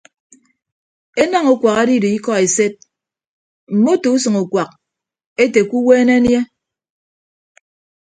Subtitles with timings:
[1.21, 2.73] Enañ ukuak edido ikọ esed
[3.75, 4.69] mmoto usʌñ ukuak
[5.43, 6.39] ete ke uweene anie.